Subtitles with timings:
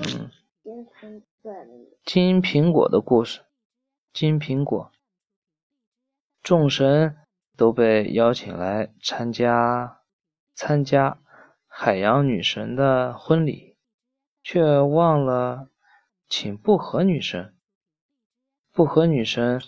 [0.00, 0.30] 嗯，
[2.04, 3.40] 金苹果的故事。
[4.12, 4.92] 金苹果，
[6.42, 7.16] 众神
[7.56, 10.02] 都被邀请来参加
[10.54, 11.18] 参加
[11.66, 13.76] 海洋女神的婚礼，
[14.42, 15.68] 却忘了
[16.28, 17.56] 请不和女神。
[18.72, 19.60] 不和女神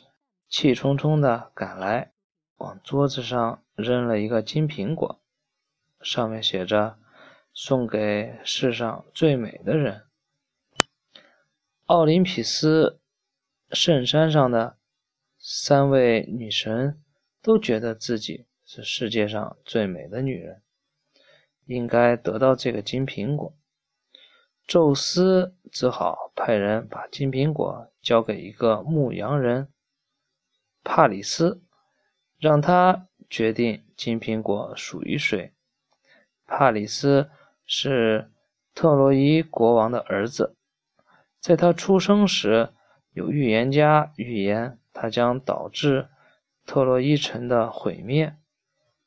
[0.48, 2.12] 气冲冲的赶来，
[2.58, 5.20] 往桌子上扔了一个金苹果，
[6.00, 6.98] 上面写着。
[7.52, 10.04] 送给世上最美的人。
[11.90, 13.00] 奥林匹斯
[13.72, 14.78] 圣山上的
[15.40, 17.02] 三位女神
[17.42, 20.62] 都觉得自己是世界上最美的女人，
[21.66, 23.56] 应该得到这个金苹果。
[24.68, 29.66] 宙斯只好派人把金苹果交给一个牧羊人
[30.84, 31.60] 帕里斯，
[32.38, 35.52] 让他决定金苹果属于谁。
[36.46, 37.28] 帕里斯。
[37.72, 38.30] 是
[38.74, 40.56] 特洛伊国王的儿子，
[41.40, 42.70] 在他出生时，
[43.12, 46.08] 有预言家预言他将导致
[46.66, 48.36] 特洛伊城的毁灭，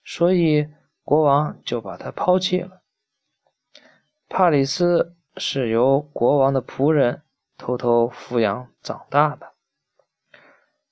[0.03, 0.67] 所以
[1.03, 2.81] 国王就把他抛弃了。
[4.27, 7.21] 帕里斯是由国王的仆人
[7.57, 9.53] 偷偷抚养长大的。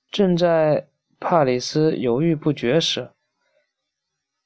[0.09, 0.87] 正在
[1.19, 3.09] 帕里斯犹豫不决时，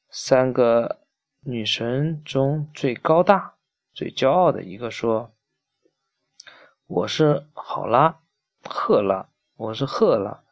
[0.10, 1.02] 三个。
[1.48, 3.54] 女神中最高大、
[3.94, 5.32] 最骄傲的一个说
[6.88, 8.22] ：“我是好拉，
[8.62, 10.44] 赫拉，我是赫拉，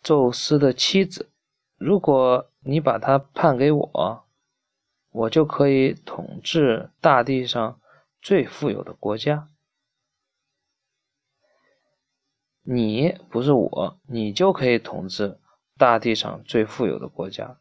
[0.00, 1.32] 宙斯的妻子。
[1.78, 4.24] 如果你把她判给我，
[5.10, 7.80] 我就可以统治大地上
[8.20, 9.48] 最富有的国家。
[12.62, 15.40] 你不是我，你就可以统治
[15.76, 17.58] 大地上最富有的国家。”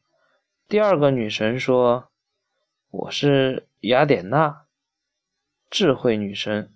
[0.70, 2.12] 第二个女神说
[2.92, 4.68] ：“我是雅典娜，
[5.72, 6.72] 智慧女神。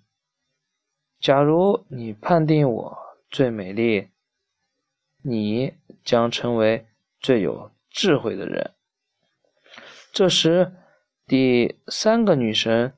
[1.26, 2.98] 假如你判定我
[3.30, 4.12] 最美丽，
[5.24, 6.86] 你将成为
[7.18, 8.76] 最有智慧的人。”
[10.14, 10.72] 这时，
[11.26, 12.96] 第三个女神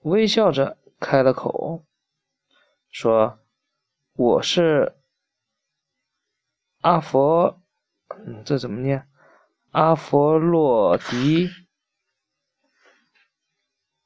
[0.00, 1.84] 微笑着开了口，
[2.88, 3.38] 说
[4.16, 4.96] ：“我是
[6.80, 7.60] 阿佛，
[8.16, 9.06] 嗯，这怎么念？”
[9.72, 11.50] 阿佛洛狄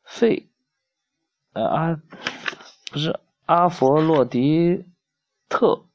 [0.03, 0.51] 费，
[1.53, 2.03] 呃阿
[2.91, 4.87] 不是阿佛洛狄
[5.49, 5.87] 特，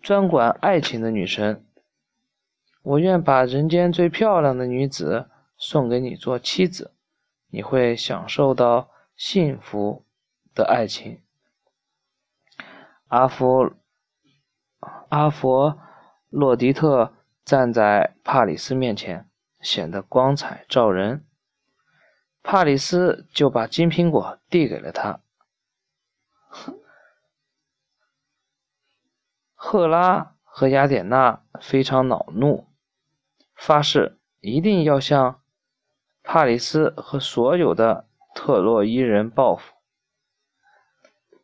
[0.00, 1.64] 专管爱情的女神。
[2.82, 6.92] 我愿把人间最漂亮的女子送给你做妻子，
[7.48, 10.04] 你会享受到幸福
[10.54, 11.20] 的爱情。
[13.08, 13.72] 阿佛
[15.08, 15.78] 阿佛
[16.30, 17.12] 洛狄特。
[17.46, 19.30] 站在帕里斯面前，
[19.60, 21.24] 显得光彩照人。
[22.42, 25.20] 帕里斯就把金苹果递给了他。
[29.54, 32.66] 赫拉和雅典娜非常恼怒，
[33.54, 35.42] 发誓一定要向
[36.22, 39.74] 帕里斯和所有的特洛伊人报复。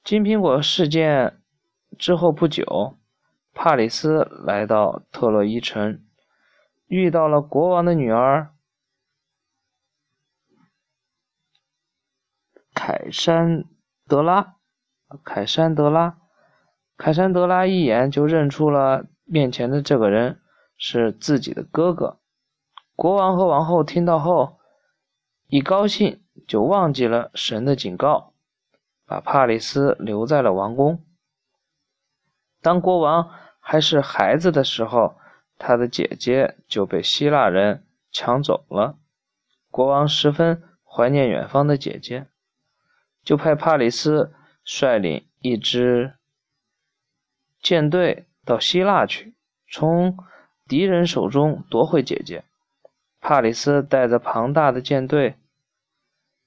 [0.05, 1.41] 金苹果事件
[1.99, 2.99] 之后不久。
[3.55, 6.03] 帕里斯来到特洛伊城，
[6.87, 8.55] 遇到了国王的女儿
[12.75, 13.67] 凯珊
[14.09, 14.57] 德拉。
[15.25, 16.17] 凯珊德拉，
[16.97, 20.41] 凯珊德拉一眼就认出了面前的这个人
[20.77, 22.19] 是自己的哥哥。
[22.95, 24.59] 国王和王后听到后，
[25.49, 28.35] 一高兴就忘记了神的警告，
[29.07, 31.05] 把帕里斯留在了王宫。
[32.61, 35.17] 当国王还是孩子的时候，
[35.59, 38.97] 他的姐姐就被希腊人抢走了。
[39.71, 42.27] 国王十分怀念远方的姐姐，
[43.25, 44.33] 就派帕里斯
[44.65, 46.15] 率领一支
[47.61, 49.35] 舰队到希腊去，
[49.71, 50.17] 从
[50.67, 52.45] 敌人手中夺回姐姐。
[53.21, 55.37] 帕里斯带着庞大的舰队，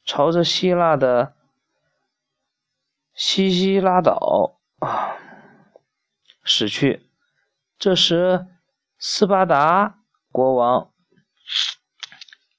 [0.03, 1.33] 朝着希腊的
[3.13, 5.15] 西西拉岛啊。
[6.43, 7.09] 驶去。
[7.79, 8.45] 这时，
[8.99, 9.99] 斯巴达
[10.31, 10.91] 国王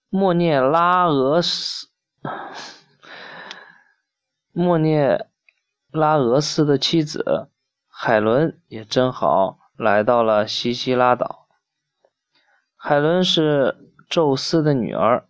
[0.08, 1.88] 莫涅拉俄斯
[4.52, 5.28] 莫涅
[5.96, 7.48] 拉俄斯的妻子
[7.88, 11.48] 海伦也正好来到了西西拉岛。
[12.76, 15.26] 海伦是宙斯的女儿，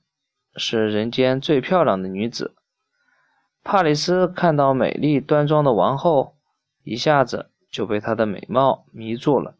[0.56, 2.54] 是人间最漂亮的女子。
[3.64, 6.36] 帕里斯看到美丽端庄的王后，
[6.82, 7.50] 一下子。
[7.68, 9.56] 就被她的美貌迷住了。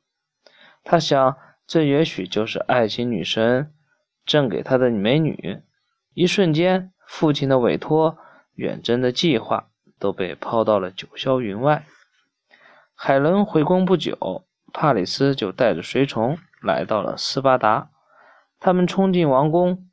[0.85, 1.37] 他想，
[1.67, 3.75] 这也许就是爱情女神
[4.25, 5.61] 赠给他的美女。
[6.15, 8.17] 一瞬间，父亲的委托、
[8.55, 9.69] 远征的计划
[9.99, 11.85] 都被抛到了九霄云外。
[12.95, 17.91] 海伦回宫不久，帕里斯就带着随从来到了斯巴达。
[18.59, 19.87] 他们冲进王宫，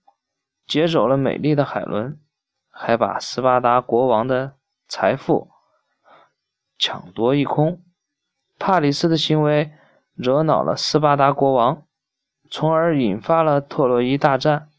[0.66, 2.18] 劫走了美丽的海伦，
[2.70, 4.54] 还把斯巴达国王的
[4.88, 5.50] 财富
[6.78, 7.82] 抢夺一空。
[8.58, 9.74] 帕里斯的行为
[10.16, 11.84] 惹恼了斯巴达国王，
[12.50, 14.70] 从而引发了特洛伊大战，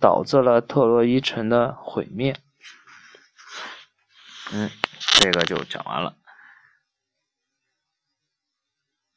[0.00, 2.34] 导致了特洛伊城的毁灭。
[4.52, 4.70] 嗯，
[5.20, 6.14] 这个就讲完了。